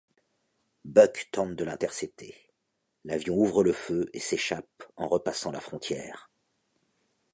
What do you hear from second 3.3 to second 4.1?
ouvre le feu